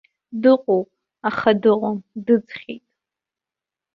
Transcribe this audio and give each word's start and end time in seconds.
Дыҟоуп, 0.41 0.87
аха 1.29 1.51
дыҟам, 1.61 1.97
дыӡхьеит. 2.25 2.83